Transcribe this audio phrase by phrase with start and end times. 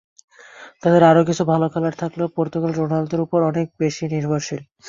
[0.83, 4.61] তাদের আরও কিছু ভালো খেলোয়াড় থাকলেও, পর্তুগাল রোনালদোর ওপরই অনেক বেশি নির্ভরশীল।